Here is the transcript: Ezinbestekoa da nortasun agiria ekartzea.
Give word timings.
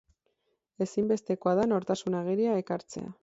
Ezinbestekoa 0.85 1.53
da 1.61 1.67
nortasun 1.73 2.19
agiria 2.23 2.57
ekartzea. 2.65 3.15